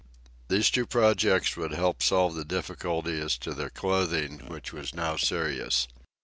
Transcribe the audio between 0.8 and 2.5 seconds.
projects would help to solve the